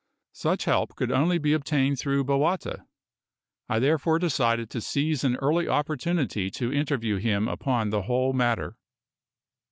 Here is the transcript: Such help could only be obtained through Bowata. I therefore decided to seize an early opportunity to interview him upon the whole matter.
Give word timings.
Such 0.33 0.65
help 0.65 0.95
could 0.95 1.11
only 1.11 1.37
be 1.37 1.53
obtained 1.53 1.99
through 1.99 2.23
Bowata. 2.23 2.87
I 3.69 3.77
therefore 3.77 4.17
decided 4.17 4.67
to 4.71 4.81
seize 4.81 5.23
an 5.23 5.35
early 5.35 5.67
opportunity 5.67 6.49
to 6.49 6.73
interview 6.73 7.17
him 7.17 7.47
upon 7.47 7.91
the 7.91 8.01
whole 8.01 8.33
matter. 8.33 8.77